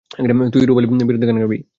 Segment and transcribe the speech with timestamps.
[0.53, 1.57] তুই ই রূপালির বিয়েতে গান গাইবি।